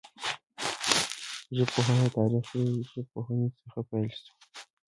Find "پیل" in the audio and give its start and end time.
3.89-4.09